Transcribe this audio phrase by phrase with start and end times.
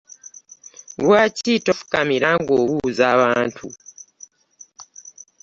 [1.03, 3.65] Lwaki tofukamira nga obuuza abantu?